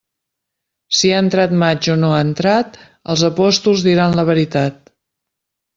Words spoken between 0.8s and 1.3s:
Si ha